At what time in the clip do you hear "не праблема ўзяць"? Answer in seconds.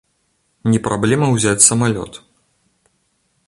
0.71-1.67